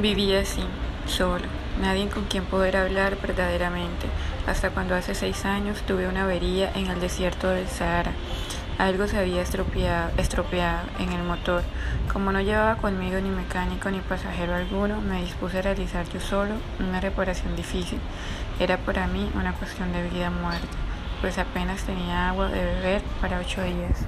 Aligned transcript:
Vivía 0.00 0.42
así, 0.42 0.62
solo, 1.06 1.44
nadie 1.82 2.08
con 2.08 2.26
quien 2.26 2.44
poder 2.44 2.76
hablar 2.76 3.18
verdaderamente, 3.20 4.06
hasta 4.46 4.70
cuando 4.70 4.94
hace 4.94 5.12
seis 5.16 5.44
años 5.44 5.82
tuve 5.88 6.06
una 6.06 6.22
avería 6.22 6.70
en 6.76 6.86
el 6.86 7.00
desierto 7.00 7.48
del 7.48 7.66
Sahara. 7.66 8.12
Algo 8.78 9.08
se 9.08 9.18
había 9.18 9.42
estropeado, 9.42 10.12
estropeado 10.16 10.86
en 11.00 11.12
el 11.12 11.24
motor. 11.24 11.64
Como 12.12 12.30
no 12.30 12.40
llevaba 12.40 12.76
conmigo 12.76 13.18
ni 13.20 13.30
mecánico 13.30 13.90
ni 13.90 13.98
pasajero 13.98 14.54
alguno, 14.54 15.00
me 15.00 15.20
dispuse 15.20 15.58
a 15.58 15.62
realizar 15.62 16.08
yo 16.08 16.20
solo 16.20 16.54
una 16.78 17.00
reparación 17.00 17.56
difícil. 17.56 17.98
Era 18.60 18.76
para 18.76 19.08
mí 19.08 19.28
una 19.34 19.52
cuestión 19.54 19.92
de 19.92 20.08
vida 20.08 20.28
o 20.28 20.30
muerte, 20.30 20.68
pues 21.20 21.38
apenas 21.38 21.82
tenía 21.82 22.28
agua 22.28 22.46
de 22.50 22.64
beber 22.64 23.02
para 23.20 23.40
ocho 23.40 23.64
días. 23.64 24.06